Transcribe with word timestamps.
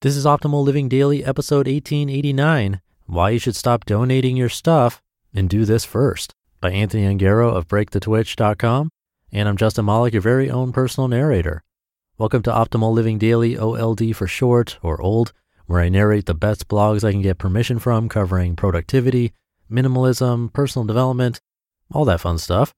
This 0.00 0.14
is 0.14 0.26
Optimal 0.26 0.62
Living 0.62 0.88
Daily, 0.88 1.24
episode 1.24 1.66
1889 1.66 2.80
Why 3.06 3.30
You 3.30 3.40
Should 3.40 3.56
Stop 3.56 3.84
Donating 3.84 4.36
Your 4.36 4.48
Stuff 4.48 5.02
and 5.34 5.50
Do 5.50 5.64
This 5.64 5.84
First 5.84 6.32
by 6.60 6.70
Anthony 6.70 7.02
Ongaro 7.02 7.52
of 7.52 7.66
BreakTheTwitch.com. 7.66 8.90
And 9.32 9.48
I'm 9.48 9.56
Justin 9.56 9.86
Malik, 9.86 10.12
your 10.12 10.22
very 10.22 10.48
own 10.48 10.70
personal 10.70 11.08
narrator. 11.08 11.64
Welcome 12.16 12.44
to 12.44 12.52
Optimal 12.52 12.92
Living 12.92 13.18
Daily, 13.18 13.58
OLD 13.58 14.14
for 14.14 14.28
short 14.28 14.78
or 14.84 15.02
old, 15.02 15.32
where 15.66 15.80
I 15.80 15.88
narrate 15.88 16.26
the 16.26 16.32
best 16.32 16.68
blogs 16.68 17.02
I 17.02 17.10
can 17.10 17.22
get 17.22 17.38
permission 17.38 17.80
from 17.80 18.08
covering 18.08 18.54
productivity, 18.54 19.32
minimalism, 19.68 20.52
personal 20.52 20.86
development, 20.86 21.40
all 21.92 22.04
that 22.04 22.20
fun 22.20 22.38
stuff. 22.38 22.72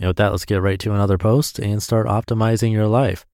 And 0.00 0.08
with 0.08 0.16
that, 0.16 0.32
let's 0.32 0.44
get 0.44 0.60
right 0.60 0.80
to 0.80 0.92
another 0.92 1.18
post 1.18 1.60
and 1.60 1.80
start 1.80 2.08
optimizing 2.08 2.72
your 2.72 2.88
life. 2.88 3.24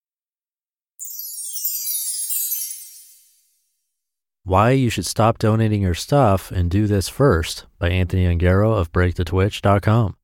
Why 4.47 4.73
You 4.73 4.91
Should 4.91 5.07
Stop 5.07 5.39
Donating 5.39 5.81
Your 5.81 5.95
Stuff 5.95 6.50
and 6.50 6.71
Do 6.71 6.87
This 6.87 7.09
First 7.09 7.64
by 7.79 7.89
Anthony 7.89 8.27
Ongaro 8.27 8.77
of 8.79 8.93
BreakTheTwitch.com. 8.93 10.17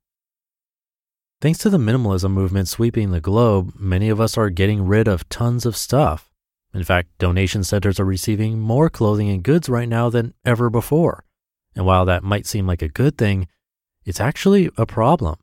Thanks 1.41 1.59
to 1.61 1.71
the 1.71 1.79
minimalism 1.79 2.31
movement 2.31 2.69
sweeping 2.69 3.13
the 3.13 3.23
globe, 3.23 3.73
many 3.79 4.11
of 4.11 4.21
us 4.21 4.37
are 4.37 4.51
getting 4.51 4.87
rid 4.87 5.09
of 5.09 5.27
tons 5.31 5.65
of 5.65 5.75
stuff. 5.75 6.31
In 6.75 6.85
fact, 6.85 7.17
donation 7.17 7.65
centers 7.65 7.99
are 7.99 8.05
receiving 8.05 8.59
more 8.61 8.91
clothing 8.91 9.31
and 9.31 9.43
goods 9.43 9.71
right 9.71 9.89
now 9.89 10.11
than 10.11 10.35
ever 10.45 10.69
before. 10.69 11.25
And 11.75 11.87
while 11.87 12.05
that 12.05 12.23
might 12.23 12.45
seem 12.45 12.67
like 12.67 12.83
a 12.83 12.91
good 12.91 13.17
thing, 13.17 13.49
it's 14.05 14.21
actually 14.21 14.69
a 14.77 14.85
problem. 14.85 15.37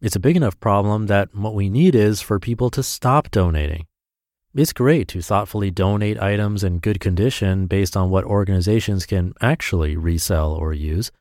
It's 0.00 0.16
a 0.16 0.20
big 0.20 0.36
enough 0.36 0.58
problem 0.58 1.06
that 1.06 1.32
what 1.32 1.54
we 1.54 1.70
need 1.70 1.94
is 1.94 2.22
for 2.22 2.40
people 2.40 2.70
to 2.70 2.82
stop 2.82 3.30
donating. 3.30 3.86
It's 4.56 4.72
great 4.72 5.06
to 5.08 5.20
thoughtfully 5.20 5.70
donate 5.70 6.18
items 6.18 6.64
in 6.64 6.78
good 6.78 6.98
condition 6.98 7.66
based 7.66 7.94
on 7.94 8.08
what 8.08 8.24
organizations 8.24 9.04
can 9.04 9.34
actually 9.42 9.98
resell 9.98 10.52
or 10.52 10.72
use, 10.72 11.12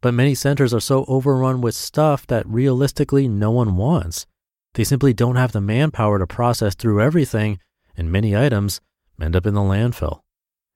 but 0.00 0.14
many 0.14 0.34
centers 0.34 0.72
are 0.72 0.80
so 0.80 1.04
overrun 1.06 1.60
with 1.60 1.74
stuff 1.74 2.26
that 2.28 2.48
realistically 2.48 3.28
no 3.28 3.50
one 3.50 3.76
wants. 3.76 4.24
They 4.72 4.84
simply 4.84 5.12
don't 5.12 5.36
have 5.36 5.52
the 5.52 5.60
manpower 5.60 6.18
to 6.18 6.26
process 6.26 6.74
through 6.74 7.02
everything, 7.02 7.58
and 7.94 8.10
many 8.10 8.34
items 8.34 8.80
end 9.20 9.36
up 9.36 9.44
in 9.44 9.52
the 9.52 9.60
landfill. 9.60 10.20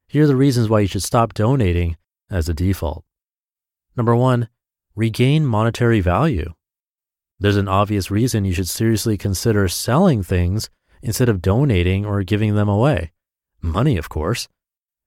Here 0.06 0.24
are 0.24 0.26
the 0.26 0.36
reasons 0.36 0.68
why 0.68 0.80
you 0.80 0.88
should 0.88 1.02
stop 1.02 1.32
donating 1.32 1.96
as 2.30 2.46
a 2.46 2.52
default. 2.52 3.06
Number 3.96 4.14
one, 4.14 4.50
regain 4.94 5.46
monetary 5.46 6.00
value. 6.00 6.52
There's 7.38 7.56
an 7.56 7.68
obvious 7.68 8.10
reason 8.10 8.44
you 8.44 8.52
should 8.52 8.68
seriously 8.68 9.16
consider 9.16 9.66
selling 9.66 10.22
things 10.22 10.68
instead 11.02 11.28
of 11.28 11.42
donating 11.42 12.06
or 12.06 12.22
giving 12.22 12.54
them 12.54 12.68
away. 12.68 13.12
Money, 13.60 13.96
of 13.96 14.08
course. 14.08 14.48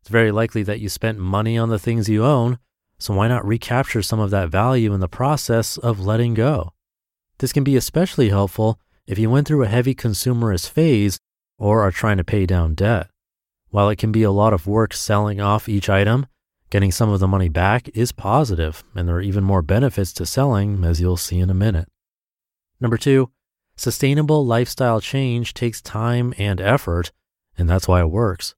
It's 0.01 0.09
very 0.09 0.31
likely 0.31 0.63
that 0.63 0.79
you 0.79 0.89
spent 0.89 1.17
money 1.17 1.57
on 1.57 1.69
the 1.69 1.79
things 1.79 2.09
you 2.09 2.23
own, 2.23 2.59
so 2.97 3.13
why 3.13 3.27
not 3.27 3.45
recapture 3.45 4.01
some 4.01 4.19
of 4.19 4.29
that 4.31 4.49
value 4.49 4.93
in 4.93 4.99
the 4.99 5.07
process 5.07 5.77
of 5.77 5.99
letting 5.99 6.33
go? 6.33 6.73
This 7.39 7.51
can 7.51 7.63
be 7.63 7.75
especially 7.75 8.29
helpful 8.29 8.79
if 9.07 9.19
you 9.19 9.29
went 9.29 9.47
through 9.47 9.63
a 9.63 9.67
heavy 9.67 9.93
consumerist 9.93 10.69
phase 10.69 11.19
or 11.57 11.81
are 11.81 11.91
trying 11.91 12.17
to 12.17 12.23
pay 12.23 12.45
down 12.45 12.75
debt. 12.75 13.07
While 13.69 13.89
it 13.89 13.97
can 13.97 14.11
be 14.11 14.23
a 14.23 14.31
lot 14.31 14.53
of 14.53 14.67
work 14.67 14.93
selling 14.93 15.41
off 15.41 15.67
each 15.67 15.89
item, 15.89 16.27
getting 16.69 16.91
some 16.91 17.09
of 17.09 17.19
the 17.19 17.27
money 17.27 17.49
back 17.49 17.89
is 17.93 18.11
positive, 18.11 18.83
and 18.95 19.07
there 19.07 19.17
are 19.17 19.21
even 19.21 19.43
more 19.43 19.61
benefits 19.61 20.13
to 20.13 20.25
selling, 20.25 20.83
as 20.85 21.01
you'll 21.01 21.17
see 21.17 21.39
in 21.39 21.49
a 21.49 21.53
minute. 21.53 21.87
Number 22.79 22.97
two, 22.97 23.31
Sustainable 23.77 24.45
lifestyle 24.45 25.01
change 25.01 25.53
takes 25.53 25.81
time 25.81 26.33
and 26.37 26.61
effort, 26.61 27.11
and 27.57 27.69
that's 27.69 27.87
why 27.87 27.99
it 28.01 28.09
works. 28.09 28.55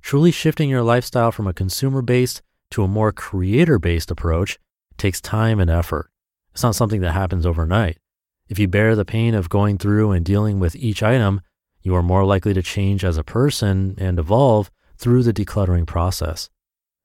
Truly 0.00 0.30
shifting 0.30 0.70
your 0.70 0.82
lifestyle 0.82 1.30
from 1.30 1.46
a 1.46 1.52
consumer 1.52 2.00
based 2.02 2.42
to 2.70 2.82
a 2.82 2.88
more 2.88 3.12
creator 3.12 3.78
based 3.78 4.10
approach 4.10 4.58
takes 4.96 5.20
time 5.20 5.60
and 5.60 5.70
effort. 5.70 6.10
It's 6.52 6.62
not 6.62 6.74
something 6.74 7.00
that 7.02 7.12
happens 7.12 7.44
overnight. 7.44 7.98
If 8.48 8.58
you 8.58 8.66
bear 8.66 8.96
the 8.96 9.04
pain 9.04 9.34
of 9.34 9.48
going 9.48 9.78
through 9.78 10.12
and 10.12 10.24
dealing 10.24 10.58
with 10.58 10.74
each 10.74 11.02
item, 11.02 11.42
you 11.82 11.94
are 11.94 12.02
more 12.02 12.24
likely 12.24 12.54
to 12.54 12.62
change 12.62 13.04
as 13.04 13.16
a 13.16 13.24
person 13.24 13.94
and 13.98 14.18
evolve 14.18 14.70
through 14.96 15.22
the 15.22 15.32
decluttering 15.32 15.86
process. 15.86 16.50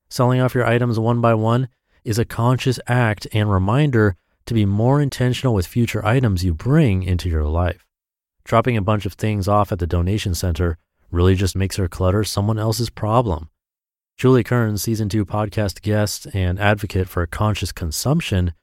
Selling 0.09 0.41
off 0.41 0.55
your 0.55 0.65
items 0.65 0.99
one 0.99 1.21
by 1.21 1.33
one 1.33 1.67
is 2.03 2.19
a 2.19 2.25
conscious 2.25 2.79
act 2.87 3.27
and 3.33 3.51
reminder 3.51 4.15
to 4.45 4.53
be 4.53 4.65
more 4.65 5.01
intentional 5.01 5.53
with 5.53 5.67
future 5.67 6.05
items 6.05 6.43
you 6.43 6.53
bring 6.53 7.03
into 7.03 7.29
your 7.29 7.45
life. 7.45 7.85
Dropping 8.43 8.77
a 8.77 8.81
bunch 8.81 9.05
of 9.05 9.13
things 9.13 9.47
off 9.47 9.71
at 9.71 9.79
the 9.79 9.87
donation 9.87 10.35
center 10.35 10.77
really 11.11 11.35
just 11.35 11.55
makes 11.55 11.77
your 11.77 11.87
clutter 11.87 12.23
someone 12.23 12.59
else's 12.59 12.89
problem. 12.89 13.49
Julie 14.17 14.43
Kern, 14.43 14.77
season 14.77 15.09
two 15.09 15.25
podcast 15.25 15.81
guest 15.81 16.27
and 16.33 16.59
advocate 16.59 17.09
for 17.09 17.25
conscious 17.25 17.71
consumption, 17.71 18.53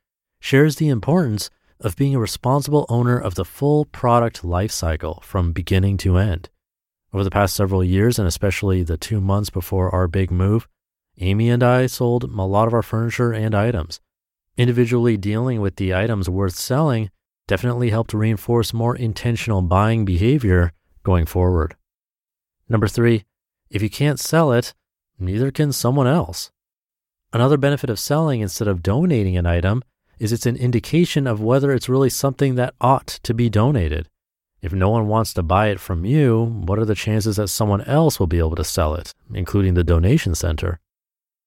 shares 0.40 0.76
the 0.76 0.88
importance 0.88 1.50
of 1.80 1.96
being 1.96 2.14
a 2.14 2.20
responsible 2.20 2.86
owner 2.88 3.18
of 3.18 3.34
the 3.34 3.44
full 3.44 3.84
product 3.84 4.44
life 4.44 4.70
cycle 4.70 5.20
from 5.24 5.52
beginning 5.52 5.96
to 5.98 6.16
end. 6.16 6.48
Over 7.12 7.24
the 7.24 7.30
past 7.30 7.54
several 7.54 7.84
years, 7.84 8.18
and 8.18 8.26
especially 8.26 8.82
the 8.82 8.96
two 8.96 9.20
months 9.20 9.50
before 9.50 9.90
our 9.90 10.08
big 10.08 10.30
move, 10.30 10.68
Amy 11.18 11.50
and 11.50 11.62
I 11.62 11.86
sold 11.86 12.24
a 12.24 12.26
lot 12.26 12.66
of 12.66 12.72
our 12.72 12.82
furniture 12.82 13.32
and 13.32 13.54
items. 13.54 14.00
Individually 14.56 15.16
dealing 15.16 15.60
with 15.60 15.76
the 15.76 15.94
items 15.94 16.28
worth 16.28 16.54
selling 16.54 17.10
definitely 17.48 17.88
helped 17.88 18.12
reinforce 18.12 18.74
more 18.74 18.94
intentional 18.94 19.62
buying 19.62 20.04
behavior 20.04 20.72
going 21.02 21.24
forward. 21.24 21.74
Number 22.68 22.86
three, 22.86 23.24
if 23.70 23.82
you 23.82 23.88
can't 23.88 24.20
sell 24.20 24.52
it, 24.52 24.74
neither 25.18 25.50
can 25.50 25.72
someone 25.72 26.06
else. 26.06 26.50
Another 27.32 27.56
benefit 27.56 27.88
of 27.88 27.98
selling 27.98 28.42
instead 28.42 28.68
of 28.68 28.82
donating 28.82 29.38
an 29.38 29.46
item 29.46 29.82
is 30.18 30.32
it's 30.32 30.46
an 30.46 30.56
indication 30.56 31.26
of 31.26 31.40
whether 31.40 31.72
it's 31.72 31.88
really 31.88 32.10
something 32.10 32.54
that 32.56 32.74
ought 32.78 33.06
to 33.06 33.32
be 33.32 33.48
donated. 33.48 34.08
If 34.60 34.74
no 34.74 34.90
one 34.90 35.08
wants 35.08 35.32
to 35.34 35.42
buy 35.42 35.68
it 35.68 35.80
from 35.80 36.04
you, 36.04 36.44
what 36.44 36.78
are 36.78 36.84
the 36.84 36.94
chances 36.94 37.36
that 37.36 37.48
someone 37.48 37.80
else 37.82 38.20
will 38.20 38.26
be 38.26 38.38
able 38.38 38.54
to 38.56 38.64
sell 38.64 38.94
it, 38.94 39.14
including 39.34 39.74
the 39.74 39.82
donation 39.82 40.34
center? 40.34 40.78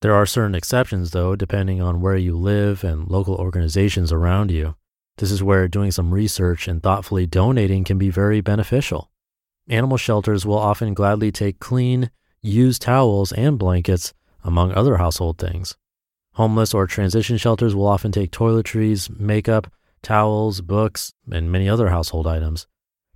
There 0.05 0.13
are 0.13 0.27
certain 0.27 0.53
exceptions, 0.53 1.09
though, 1.09 1.35
depending 1.35 1.81
on 1.81 1.99
where 1.99 2.15
you 2.15 2.37
live 2.37 2.83
and 2.83 3.09
local 3.09 3.33
organizations 3.37 4.11
around 4.11 4.51
you. 4.51 4.75
This 5.17 5.31
is 5.31 5.41
where 5.41 5.67
doing 5.67 5.89
some 5.89 6.13
research 6.13 6.67
and 6.67 6.83
thoughtfully 6.83 7.25
donating 7.25 7.83
can 7.83 7.97
be 7.97 8.11
very 8.11 8.39
beneficial. 8.39 9.09
Animal 9.67 9.97
shelters 9.97 10.45
will 10.45 10.59
often 10.59 10.93
gladly 10.93 11.31
take 11.31 11.57
clean, 11.57 12.11
used 12.39 12.83
towels 12.83 13.31
and 13.31 13.57
blankets, 13.57 14.13
among 14.43 14.73
other 14.73 14.97
household 14.97 15.39
things. 15.39 15.75
Homeless 16.33 16.75
or 16.75 16.85
transition 16.85 17.37
shelters 17.37 17.73
will 17.73 17.87
often 17.87 18.11
take 18.11 18.29
toiletries, 18.29 19.09
makeup, 19.19 19.73
towels, 20.03 20.61
books, 20.61 21.13
and 21.31 21.51
many 21.51 21.67
other 21.67 21.89
household 21.89 22.27
items. 22.27 22.67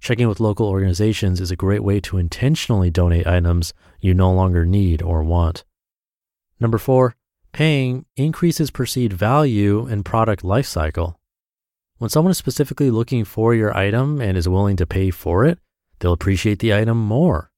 Checking 0.02 0.28
with 0.28 0.40
local 0.40 0.68
organizations 0.68 1.40
is 1.40 1.52
a 1.52 1.56
great 1.56 1.84
way 1.84 2.00
to 2.00 2.18
intentionally 2.18 2.90
donate 2.90 3.28
items 3.28 3.76
you 4.00 4.16
no 4.16 4.34
longer 4.34 4.66
need 4.66 5.04
or 5.04 5.22
want. 5.24 5.66
Number 6.60 6.78
four, 6.78 7.16
paying 7.52 8.06
increases 8.16 8.72
perceived 8.72 9.14
value 9.14 9.86
and 9.86 10.06
product 10.06 10.44
lifecycle. 10.44 11.16
When 11.98 12.10
someone 12.10 12.32
is 12.32 12.38
specifically 12.38 12.92
looking 12.92 13.26
for 13.26 13.54
your 13.54 13.76
item 13.76 14.22
and 14.22 14.38
is 14.38 14.48
willing 14.48 14.78
to 14.78 14.86
pay 14.86 15.12
for 15.12 15.46
it, 15.46 15.60
they'll 16.00 16.14
appreciate 16.14 16.60
the 16.60 16.74
item 16.74 16.98
more. 16.98 17.52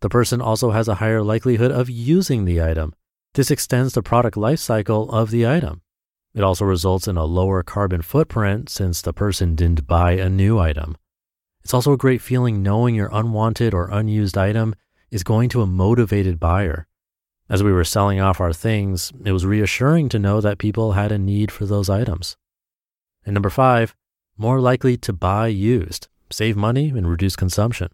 The 0.00 0.08
person 0.08 0.40
also 0.40 0.70
has 0.70 0.88
a 0.88 0.96
higher 0.96 1.22
likelihood 1.22 1.72
of 1.72 1.90
using 1.90 2.44
the 2.44 2.62
item. 2.62 2.94
This 3.34 3.50
extends 3.50 3.92
the 3.92 4.02
product 4.02 4.36
lifecycle 4.36 5.12
of 5.12 5.30
the 5.30 5.46
item. 5.46 5.82
It 6.34 6.42
also 6.42 6.64
results 6.64 7.08
in 7.08 7.16
a 7.16 7.24
lower 7.24 7.62
carbon 7.62 8.02
footprint 8.02 8.68
since 8.68 9.02
the 9.02 9.12
person 9.12 9.54
didn't 9.54 9.86
buy 9.86 10.12
a 10.12 10.28
new 10.28 10.58
item. 10.58 10.96
It's 11.62 11.74
also 11.74 11.92
a 11.92 11.98
great 11.98 12.22
feeling 12.22 12.62
knowing 12.62 12.94
your 12.94 13.10
unwanted 13.12 13.74
or 13.74 13.90
unused 13.90 14.38
item 14.38 14.74
is 15.10 15.22
going 15.22 15.48
to 15.50 15.62
a 15.62 15.66
motivated 15.66 16.38
buyer. 16.40 16.87
As 17.50 17.62
we 17.62 17.72
were 17.72 17.84
selling 17.84 18.20
off 18.20 18.40
our 18.40 18.52
things, 18.52 19.10
it 19.24 19.32
was 19.32 19.46
reassuring 19.46 20.10
to 20.10 20.18
know 20.18 20.40
that 20.40 20.58
people 20.58 20.92
had 20.92 21.10
a 21.10 21.18
need 21.18 21.50
for 21.50 21.64
those 21.64 21.88
items. 21.88 22.36
And 23.24 23.32
number 23.32 23.48
five, 23.50 23.94
more 24.36 24.60
likely 24.60 24.96
to 24.98 25.12
buy 25.12 25.48
used, 25.48 26.08
save 26.30 26.56
money, 26.56 26.90
and 26.90 27.08
reduce 27.08 27.36
consumption. 27.36 27.88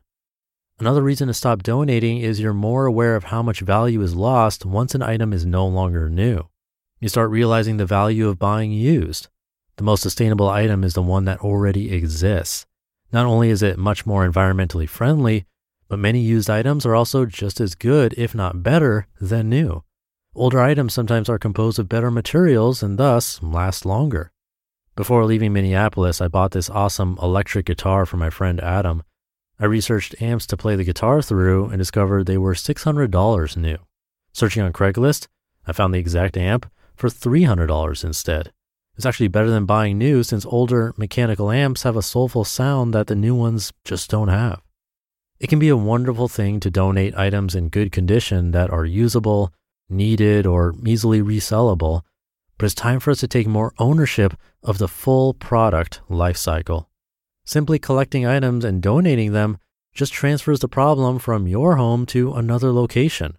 Another 0.80 1.02
reason 1.02 1.28
to 1.28 1.34
stop 1.34 1.62
donating 1.62 2.18
is 2.18 2.40
you're 2.40 2.52
more 2.52 2.86
aware 2.86 3.14
of 3.14 3.24
how 3.24 3.42
much 3.42 3.60
value 3.60 4.02
is 4.02 4.16
lost 4.16 4.66
once 4.66 4.92
an 4.94 5.02
item 5.02 5.32
is 5.32 5.46
no 5.46 5.66
longer 5.66 6.10
new. 6.10 6.48
You 6.98 7.08
start 7.08 7.30
realizing 7.30 7.76
the 7.76 7.86
value 7.86 8.28
of 8.28 8.40
buying 8.40 8.72
used. 8.72 9.28
The 9.76 9.84
most 9.84 10.02
sustainable 10.02 10.48
item 10.48 10.82
is 10.82 10.94
the 10.94 11.02
one 11.02 11.26
that 11.26 11.40
already 11.40 11.92
exists. 11.92 12.66
Not 13.12 13.26
only 13.26 13.50
is 13.50 13.62
it 13.62 13.78
much 13.78 14.04
more 14.04 14.28
environmentally 14.28 14.88
friendly, 14.88 15.46
but 15.94 16.00
many 16.00 16.18
used 16.18 16.50
items 16.50 16.84
are 16.84 16.96
also 16.96 17.24
just 17.24 17.60
as 17.60 17.76
good, 17.76 18.12
if 18.18 18.34
not 18.34 18.64
better, 18.64 19.06
than 19.20 19.48
new. 19.48 19.84
Older 20.34 20.60
items 20.60 20.92
sometimes 20.92 21.28
are 21.28 21.38
composed 21.38 21.78
of 21.78 21.88
better 21.88 22.10
materials 22.10 22.82
and 22.82 22.98
thus 22.98 23.40
last 23.40 23.86
longer. 23.86 24.32
Before 24.96 25.24
leaving 25.24 25.52
Minneapolis, 25.52 26.20
I 26.20 26.26
bought 26.26 26.50
this 26.50 26.68
awesome 26.68 27.16
electric 27.22 27.66
guitar 27.66 28.06
for 28.06 28.16
my 28.16 28.28
friend 28.28 28.60
Adam. 28.60 29.04
I 29.60 29.66
researched 29.66 30.20
amps 30.20 30.46
to 30.46 30.56
play 30.56 30.74
the 30.74 30.82
guitar 30.82 31.22
through 31.22 31.66
and 31.66 31.78
discovered 31.78 32.26
they 32.26 32.38
were 32.38 32.54
$600 32.54 33.56
new. 33.56 33.78
Searching 34.32 34.64
on 34.64 34.72
Craigslist, 34.72 35.28
I 35.64 35.70
found 35.70 35.94
the 35.94 36.00
exact 36.00 36.36
amp 36.36 36.68
for 36.96 37.08
$300 37.08 38.02
instead. 38.02 38.50
It's 38.96 39.06
actually 39.06 39.28
better 39.28 39.50
than 39.50 39.64
buying 39.64 39.98
new 39.98 40.24
since 40.24 40.44
older 40.44 40.92
mechanical 40.96 41.52
amps 41.52 41.84
have 41.84 41.96
a 41.96 42.02
soulful 42.02 42.42
sound 42.42 42.92
that 42.94 43.06
the 43.06 43.14
new 43.14 43.36
ones 43.36 43.72
just 43.84 44.10
don't 44.10 44.26
have. 44.26 44.63
It 45.44 45.48
can 45.48 45.58
be 45.58 45.68
a 45.68 45.76
wonderful 45.76 46.26
thing 46.26 46.58
to 46.60 46.70
donate 46.70 47.14
items 47.18 47.54
in 47.54 47.68
good 47.68 47.92
condition 47.92 48.52
that 48.52 48.70
are 48.70 48.86
usable, 48.86 49.52
needed, 49.90 50.46
or 50.46 50.74
easily 50.86 51.20
resellable, 51.20 52.00
but 52.56 52.64
it's 52.64 52.74
time 52.74 52.98
for 52.98 53.10
us 53.10 53.20
to 53.20 53.28
take 53.28 53.46
more 53.46 53.74
ownership 53.78 54.32
of 54.62 54.78
the 54.78 54.88
full 54.88 55.34
product 55.34 56.00
life 56.08 56.38
cycle. 56.38 56.88
Simply 57.44 57.78
collecting 57.78 58.24
items 58.24 58.64
and 58.64 58.82
donating 58.82 59.32
them 59.32 59.58
just 59.92 60.14
transfers 60.14 60.60
the 60.60 60.66
problem 60.66 61.18
from 61.18 61.46
your 61.46 61.76
home 61.76 62.06
to 62.06 62.32
another 62.32 62.72
location. 62.72 63.36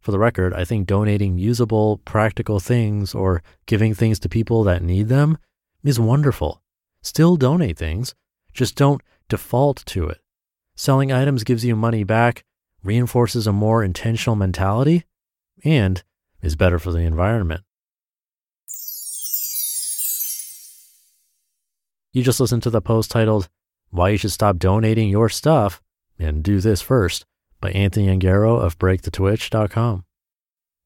For 0.00 0.10
the 0.10 0.18
record, 0.18 0.52
I 0.52 0.64
think 0.64 0.88
donating 0.88 1.38
usable, 1.38 1.98
practical 1.98 2.58
things 2.58 3.14
or 3.14 3.44
giving 3.66 3.94
things 3.94 4.18
to 4.18 4.28
people 4.28 4.64
that 4.64 4.82
need 4.82 5.06
them 5.06 5.38
is 5.84 6.00
wonderful. 6.00 6.60
Still 7.02 7.36
donate 7.36 7.78
things, 7.78 8.16
just 8.52 8.74
don't 8.74 9.00
default 9.28 9.86
to 9.86 10.08
it. 10.08 10.18
Selling 10.76 11.10
items 11.10 11.42
gives 11.42 11.64
you 11.64 11.74
money 11.74 12.04
back, 12.04 12.44
reinforces 12.84 13.46
a 13.46 13.52
more 13.52 13.82
intentional 13.82 14.36
mentality, 14.36 15.04
and 15.64 16.04
is 16.42 16.54
better 16.54 16.78
for 16.78 16.92
the 16.92 16.98
environment. 16.98 17.62
You 22.12 22.22
just 22.22 22.40
listened 22.40 22.62
to 22.62 22.70
the 22.70 22.82
post 22.82 23.10
titled, 23.10 23.48
Why 23.90 24.10
You 24.10 24.18
Should 24.18 24.32
Stop 24.32 24.58
Donating 24.58 25.08
Your 25.08 25.30
Stuff 25.30 25.82
and 26.18 26.42
Do 26.42 26.60
This 26.60 26.82
First 26.82 27.24
by 27.60 27.70
Anthony 27.70 28.08
Ongaro 28.08 28.60
of 28.60 28.78
BreakTheTwitch.com. 28.78 30.04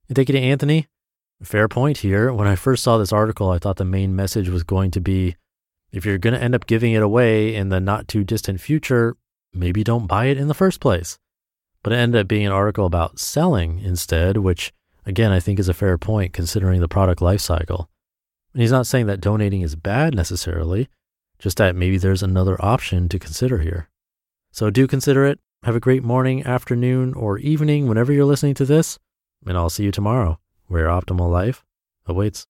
And 0.09 0.17
thank 0.17 0.29
you 0.29 0.35
to 0.35 0.41
Anthony. 0.41 0.87
Fair 1.43 1.69
point 1.69 1.99
here. 1.99 2.33
When 2.33 2.47
I 2.47 2.55
first 2.55 2.85
saw 2.85 2.99
this 2.99 3.13
article, 3.13 3.51
I 3.51 3.59
thought 3.59 3.77
the 3.77 3.85
main 3.85 4.15
message 4.15 4.49
was 4.49 4.63
going 4.63 4.91
to 4.93 5.01
be 5.01 5.37
if 5.93 6.05
you're 6.05 6.19
going 6.19 6.35
to 6.35 6.43
end 6.43 6.55
up 6.55 6.67
giving 6.67 6.93
it 6.93 7.03
away 7.03 7.55
in 7.55 7.71
the 7.71 7.81
not 7.81 8.07
too 8.07 8.23
distant 8.23 8.61
future, 8.61 9.17
maybe 9.53 9.85
don't 9.85 10.07
buy 10.07 10.27
it 10.27 10.39
in 10.39 10.49
the 10.49 10.55
first 10.55 10.81
place. 10.81 11.19
But 11.83 11.93
it 11.93 11.97
ended 11.97 12.21
up 12.21 12.29
being 12.29 12.47
an 12.47 12.53
article 12.53 12.87
about 12.87 13.19
selling 13.19 13.81
instead, 13.81 14.37
which 14.37 14.73
again, 15.07 15.33
I 15.33 15.41
think 15.41 15.59
is 15.59 15.69
a 15.69 15.75
fair 15.75 15.99
point 15.99 16.33
considering 16.33 16.81
the 16.81 16.89
product 16.89 17.21
life 17.23 17.41
cycle. 17.41 17.89
And 18.53 18.63
he's 18.63 18.73
not 18.73 18.87
saying 18.87 19.07
that 19.07 19.21
donating 19.21 19.63
is 19.63 19.77
bad 19.77 20.15
necessarily, 20.15 20.89
just 21.39 21.57
that 21.59 21.77
maybe 21.77 21.99
there's 21.99 22.23
another 22.23 22.63
option 22.65 23.09
to 23.09 23.19
consider 23.19 23.59
here. 23.59 23.89
So 24.53 24.71
do 24.71 24.87
consider 24.87 25.25
it. 25.25 25.39
Have 25.63 25.77
a 25.77 25.81
great 25.81 26.03
morning, 26.03 26.45
afternoon, 26.45 27.15
or 27.15 27.39
evening 27.39 27.87
whenever 27.87 28.13
you're 28.13 28.25
listening 28.25 28.55
to 28.55 28.65
this. 28.65 28.99
And 29.47 29.57
I'll 29.57 29.71
see 29.71 29.85
you 29.85 29.93
tomorrow 29.93 30.39
where 30.67 30.87
optimal 30.87 31.31
life 31.31 31.65
awaits. 32.07 32.47